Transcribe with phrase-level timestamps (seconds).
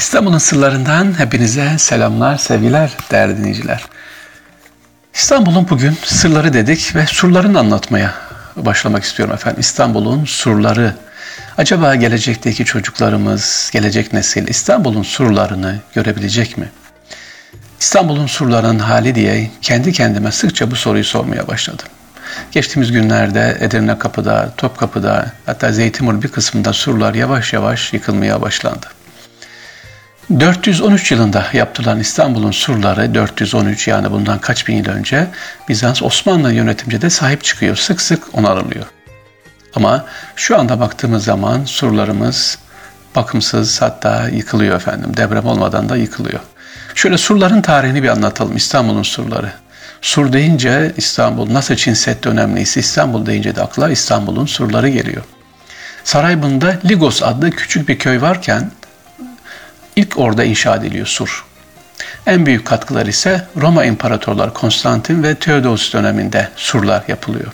[0.00, 3.84] İstanbul'un sırlarından hepinize selamlar, sevgiler değerli dinleyiciler.
[5.14, 8.14] İstanbul'un bugün sırları dedik ve surlarını anlatmaya
[8.56, 9.60] başlamak istiyorum efendim.
[9.60, 10.94] İstanbul'un surları.
[11.58, 16.70] Acaba gelecekteki çocuklarımız, gelecek nesil İstanbul'un surlarını görebilecek mi?
[17.80, 21.86] İstanbul'un surlarının hali diye kendi kendime sıkça bu soruyu sormaya başladım.
[22.52, 28.86] Geçtiğimiz günlerde Edirne Kapı'da, Topkapı'da hatta Zeytinburnu bir kısmında surlar yavaş yavaş yıkılmaya başlandı.
[30.38, 35.26] 413 yılında yaptıran İstanbul'un surları 413 yani bundan kaç bin yıl önce
[35.68, 37.76] Bizans Osmanlı yönetimci de sahip çıkıyor.
[37.76, 38.86] Sık sık onarılıyor.
[39.74, 40.04] Ama
[40.36, 42.58] şu anda baktığımız zaman surlarımız
[43.16, 45.16] bakımsız hatta yıkılıyor efendim.
[45.16, 46.40] Deprem olmadan da yıkılıyor.
[46.94, 48.56] Şöyle surların tarihini bir anlatalım.
[48.56, 49.52] İstanbul'un surları.
[50.02, 55.22] Sur deyince İstanbul nasıl Çin Seddi önemliyse İstanbul deyince de akla İstanbul'un surları geliyor.
[56.04, 58.70] Saraybun'da Ligos adlı küçük bir köy varken
[59.96, 61.44] ilk orada inşa ediliyor sur.
[62.26, 67.52] En büyük katkılar ise Roma imparatorları Konstantin ve Theodosius döneminde surlar yapılıyor.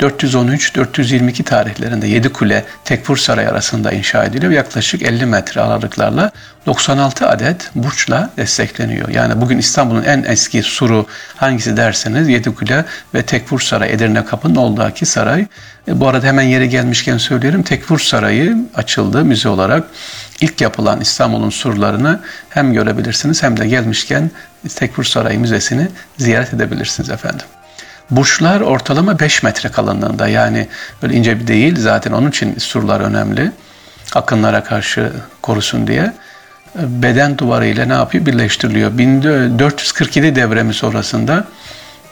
[0.00, 4.52] 413-422 tarihlerinde Yedi Kule Tekfur Saray arasında inşa ediliyor.
[4.52, 6.30] Yaklaşık 50 metre aralıklarla
[6.66, 9.08] 96 adet burçla destekleniyor.
[9.08, 11.06] Yani bugün İstanbul'un en eski suru
[11.36, 12.84] hangisi derseniz Yedi Kule
[13.14, 15.46] ve Tekfur Saray Edirne Kapı'nın olduğu saray.
[15.88, 19.84] E, bu arada hemen yeri gelmişken söylerim Tekfur Sarayı açıldı müze olarak.
[20.40, 24.30] İlk yapılan İstanbul'un surlarını hem görebilirsiniz hem de gelmişken
[24.76, 25.88] Tekfur Sarayı Müzesi'ni
[26.18, 27.46] ziyaret edebilirsiniz efendim.
[28.10, 30.68] Burçlar ortalama 5 metre kalınlığında yani
[31.02, 33.52] böyle ince bir değil zaten onun için surlar önemli.
[34.14, 36.12] Akınlara karşı korusun diye.
[36.76, 38.26] Beden duvarı ile ne yapıyor?
[38.26, 38.98] Birleştiriliyor.
[38.98, 41.44] 1447 devremi sonrasında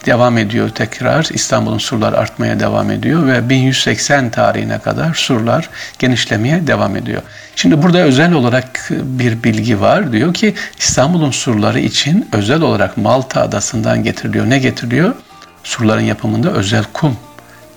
[0.05, 1.27] devam ediyor tekrar.
[1.33, 5.69] İstanbul'un surlar artmaya devam ediyor ve 1180 tarihine kadar surlar
[5.99, 7.21] genişlemeye devam ediyor.
[7.55, 10.11] Şimdi burada özel olarak bir bilgi var.
[10.11, 14.49] Diyor ki İstanbul'un surları için özel olarak Malta adasından getiriliyor.
[14.49, 15.15] Ne getiriliyor?
[15.63, 17.17] surların yapımında özel kum.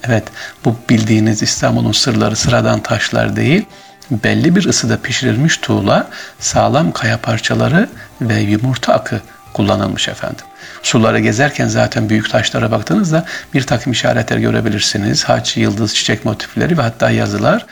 [0.03, 0.25] Evet
[0.65, 3.65] bu bildiğiniz İstanbul'un sırları sıradan taşlar değil,
[4.11, 7.89] belli bir ısıda pişirilmiş tuğla, sağlam kaya parçaları
[8.21, 9.21] ve yumurta akı
[9.53, 10.45] kullanılmış efendim.
[10.83, 13.25] Suları gezerken zaten büyük taşlara baktığınızda
[13.55, 15.25] bir takım işaretler görebilirsiniz.
[15.25, 17.67] Haç, yıldız, çiçek motifleri ve hatta yazılar.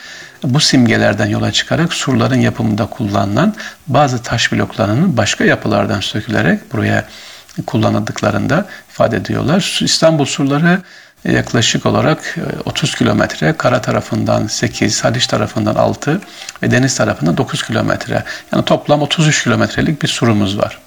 [0.44, 3.54] Bu simgelerden yola çıkarak surların yapımında kullanılan
[3.86, 7.04] bazı taş bloklarının başka yapılardan sökülerek buraya
[7.66, 9.80] kullanıldıklarında ifade ediyorlar.
[9.82, 10.78] İstanbul surları
[11.24, 16.20] e, yaklaşık olarak 30 e, kilometre, kara tarafından 8, Haliç tarafından 6
[16.62, 18.24] ve deniz tarafından 9 kilometre.
[18.52, 20.78] Yani toplam 33 kilometrelik bir surumuz var.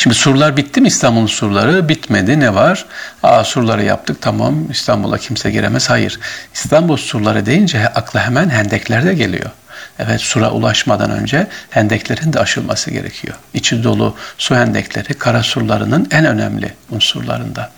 [0.00, 1.88] Şimdi surlar bitti mi İstanbul'un surları?
[1.88, 2.40] Bitmedi.
[2.40, 2.86] Ne var?
[3.22, 5.90] Aa surları yaptık tamam İstanbul'a kimse giremez.
[5.90, 6.20] Hayır.
[6.54, 9.50] İstanbul surları deyince akla hemen hendekler de geliyor.
[9.98, 13.34] Evet sura ulaşmadan önce hendeklerin de aşılması gerekiyor.
[13.54, 17.70] İçi dolu su hendekleri kara surlarının en önemli unsurlarında.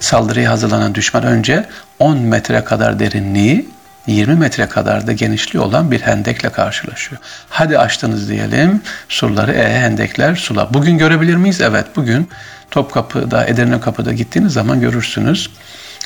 [0.00, 1.64] Saldırıya hazırlanan düşman önce
[1.98, 3.68] 10 metre kadar derinliği
[4.06, 7.20] 20 metre kadar da genişliği olan bir hendekle karşılaşıyor.
[7.48, 10.74] Hadi açtınız diyelim surları, e hendekler, sular.
[10.74, 11.60] Bugün görebilir miyiz?
[11.60, 12.28] Evet bugün
[12.70, 15.50] Topkapı'da, Edirne Kapı'da gittiğiniz zaman görürsünüz.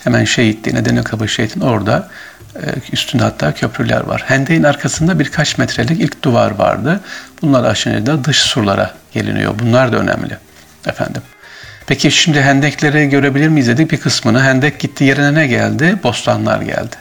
[0.04, 2.08] Hemen Şehitliğin, Edirne Kapı Şehit'in orada
[2.54, 4.22] e, üstünde hatta köprüler var.
[4.26, 7.00] Hendeğin arkasında birkaç metrelik ilk duvar vardı.
[7.42, 9.54] Bunlar aşınca da dış surlara geliniyor.
[9.58, 10.36] Bunlar da önemli
[10.86, 11.22] efendim.
[11.86, 14.42] Peki şimdi hendekleri görebilir miyiz dedik bir kısmını.
[14.42, 15.96] Hendek gitti yerine ne geldi?
[16.02, 16.96] Bostanlar geldi.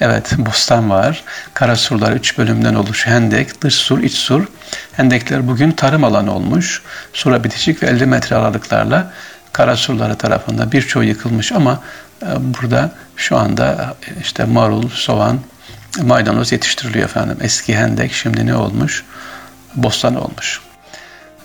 [0.00, 1.24] Evet bostan var.
[1.54, 3.16] Kara surlar üç bölümden oluşuyor.
[3.16, 4.46] Hendek, dış sur, iç sur.
[4.92, 6.82] Hendekler bugün tarım alanı olmuş.
[7.12, 9.12] Sura bitişik ve 50 metre aralıklarla
[9.52, 11.82] kara surları tarafında birçoğu yıkılmış ama
[12.22, 15.40] e, burada şu anda işte marul, soğan,
[16.02, 17.36] maydanoz yetiştiriliyor efendim.
[17.40, 19.04] Eski hendek şimdi ne olmuş?
[19.74, 20.60] Bostan olmuş.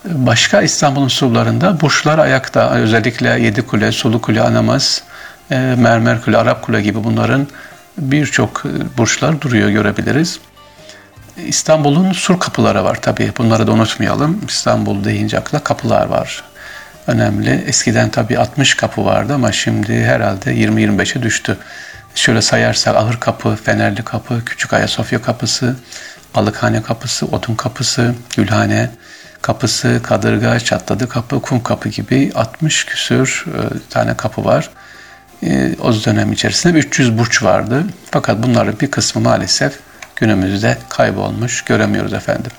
[0.04, 2.70] Başka İstanbul'un surlarında burçlar ayakta.
[2.70, 5.02] Özellikle Yedi Kule, Sulu Kule, Anamaz,
[5.50, 7.46] e, Mermer Kule, Arap Kule gibi bunların
[7.98, 8.64] birçok
[8.98, 10.40] burçlar duruyor görebiliriz.
[11.46, 13.32] İstanbul'un sur kapıları var tabii.
[13.38, 14.40] Bunları da unutmayalım.
[14.48, 16.44] İstanbul deyince akla kapılar var
[17.08, 17.64] önemli.
[17.66, 21.56] Eskiden tabii 60 kapı vardı ama şimdi herhalde 20-25'e düştü.
[22.14, 25.76] Şöyle sayarsak Ahır Kapı, Fenerli Kapı, Küçük Ayasofya Kapısı,
[26.34, 28.90] Balıkhane Kapısı, Odun Kapısı, Gülhane
[29.42, 34.70] Kapısı, Kadırga, Çatladı Kapı, Kum Kapı gibi 60 küsür e, tane kapı var.
[35.42, 37.84] E, o dönem içerisinde 300 burç vardı.
[38.10, 39.78] Fakat bunların bir kısmı maalesef
[40.16, 42.52] günümüzde kaybolmuş, göremiyoruz efendim.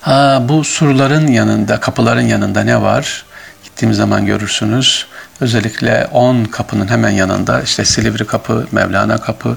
[0.00, 3.24] Ha, bu surların yanında, kapıların yanında ne var?
[3.64, 5.06] Gittiğimiz zaman görürsünüz.
[5.40, 9.56] Özellikle 10 kapının hemen yanında işte Silivri Kapı, Mevlana Kapı,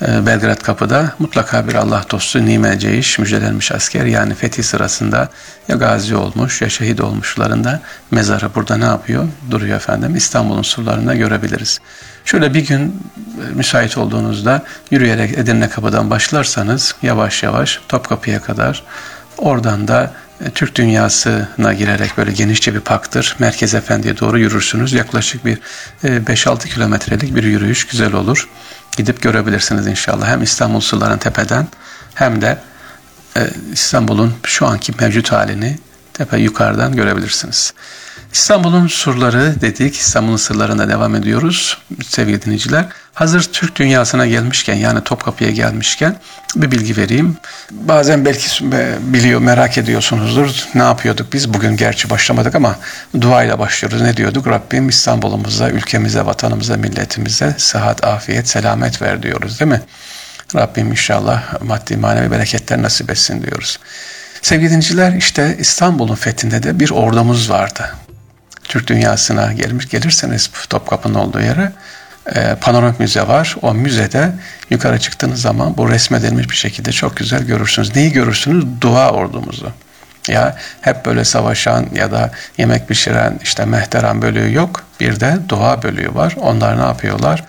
[0.00, 5.28] Belgrad kapıda mutlaka bir Allah dostu Nime Ceyiş müjdelenmiş asker yani fethi sırasında
[5.68, 7.80] ya gazi olmuş ya şehit olmuşların da
[8.10, 9.28] mezarı burada ne yapıyor?
[9.50, 10.16] Duruyor efendim.
[10.16, 11.80] İstanbul'un surlarında görebiliriz.
[12.24, 18.82] Şöyle bir gün e, müsait olduğunuzda yürüyerek Edirne kapıdan başlarsanız yavaş yavaş Topkapı'ya kadar
[19.38, 20.12] oradan da
[20.44, 23.36] e, Türk dünyasına girerek böyle genişçe bir paktır.
[23.38, 24.92] Merkez Efendi'ye doğru yürürsünüz.
[24.92, 25.58] Yaklaşık bir
[26.04, 28.48] 5-6 kilometrelik bir yürüyüş güzel olur
[28.96, 30.28] gidip görebilirsiniz inşallah.
[30.28, 31.66] Hem İstanbul suların tepeden
[32.14, 32.58] hem de
[33.36, 35.78] e, İstanbul'un şu anki mevcut halini
[36.12, 37.74] tepe yukarıdan görebilirsiniz.
[38.32, 42.86] İstanbul'un surları dedik, İstanbul'un sırlarına devam ediyoruz sevgili dinleyiciler.
[43.14, 46.16] Hazır Türk dünyasına gelmişken yani Topkapı'ya gelmişken
[46.56, 47.36] bir bilgi vereyim.
[47.70, 48.64] Bazen belki
[49.00, 50.64] biliyor, merak ediyorsunuzdur.
[50.74, 51.54] Ne yapıyorduk biz?
[51.54, 52.76] Bugün gerçi başlamadık ama
[53.20, 54.00] duayla başlıyoruz.
[54.00, 54.46] Ne diyorduk?
[54.46, 59.82] Rabbim İstanbul'umuza, ülkemize, vatanımıza, milletimize sıhhat, afiyet, selamet ver diyoruz değil mi?
[60.54, 63.78] Rabbim inşallah maddi manevi bereketler nasip etsin diyoruz.
[64.42, 67.90] Sevgili dinleyiciler işte İstanbul'un fethinde de bir ordumuz vardı.
[68.72, 71.72] Türk dünyasına gelmiş gelirseniz Topkapı'nın olduğu yere
[72.34, 73.56] e, panoramik müze var.
[73.62, 74.32] O müzede
[74.70, 77.96] yukarı çıktığınız zaman bu resmedilmiş bir şekilde çok güzel görürsünüz.
[77.96, 78.64] Neyi görürsünüz?
[78.80, 79.72] Dua ordumuzu.
[80.28, 84.84] Ya hep böyle savaşan ya da yemek pişiren işte mehteran bölüğü yok.
[85.00, 86.36] Bir de dua bölüğü var.
[86.40, 87.44] Onlar ne yapıyorlar?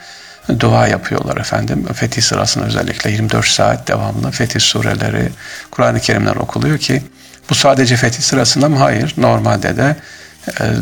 [0.59, 1.87] Dua yapıyorlar efendim.
[1.93, 5.29] Fetih sırasında özellikle 24 saat devamlı fetih sureleri,
[5.71, 7.03] Kur'an-ı Kerimler okuluyor ki
[7.49, 8.77] bu sadece fetih sırasında mı?
[8.77, 9.13] Hayır.
[9.17, 9.95] Normalde de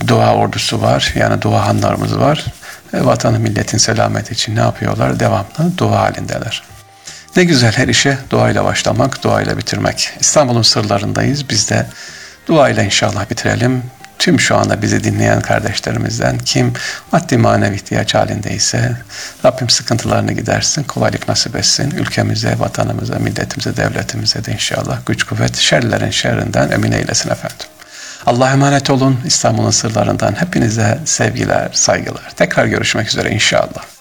[0.07, 1.13] dua ordusu var.
[1.15, 2.45] Yani dua hanlarımız var.
[2.93, 5.19] E, vatanı milletin selameti için ne yapıyorlar?
[5.19, 6.63] Devamlı dua halindeler.
[7.35, 10.09] Ne güzel her işe duayla başlamak, duayla bitirmek.
[10.19, 11.49] İstanbul'un sırlarındayız.
[11.49, 11.85] Biz de
[12.47, 13.83] duayla inşallah bitirelim.
[14.19, 16.73] Tüm şu anda bizi dinleyen kardeşlerimizden kim
[17.11, 18.97] maddi manevi ihtiyaç halindeyse
[19.45, 21.91] Rabbim sıkıntılarını gidersin, kolaylık nasip etsin.
[21.91, 27.67] Ülkemize, vatanımıza, milletimize, devletimize de inşallah güç kuvvet şerlerin şerrinden emin eylesin efendim.
[28.25, 29.19] Allah'a emanet olun.
[29.25, 32.31] İstanbul'un sırlarından hepinize sevgiler, saygılar.
[32.35, 34.00] Tekrar görüşmek üzere inşallah.